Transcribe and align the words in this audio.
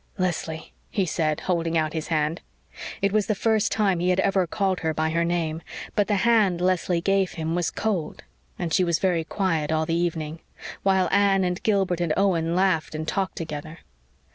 "Leslie!" 0.17 0.73
he 0.89 1.05
said, 1.05 1.41
holding 1.41 1.77
out 1.77 1.93
his 1.93 2.07
hand. 2.07 2.41
It 3.03 3.11
was 3.11 3.27
the 3.27 3.35
first 3.35 3.71
time 3.71 3.99
he 3.99 4.09
had 4.09 4.19
ever 4.21 4.47
called 4.47 4.79
her 4.79 4.95
by 4.95 5.11
her 5.11 5.23
name; 5.23 5.61
but 5.95 6.07
the 6.07 6.15
hand 6.25 6.59
Leslie 6.59 7.01
gave 7.01 7.33
him 7.33 7.53
was 7.53 7.69
cold; 7.69 8.23
and 8.57 8.73
she 8.73 8.83
was 8.83 8.97
very 8.97 9.23
quiet 9.23 9.71
all 9.71 9.85
the 9.85 9.93
evening, 9.93 10.39
while 10.81 11.07
Anne 11.11 11.43
and 11.43 11.61
Gilbert 11.61 12.01
and 12.01 12.15
Owen 12.17 12.55
laughed 12.55 12.95
and 12.95 13.07
talked 13.07 13.35
together. 13.35 13.81